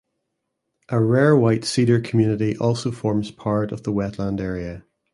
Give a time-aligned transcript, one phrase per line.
[0.89, 4.83] A rare white cedar community also forms part of the wetland area.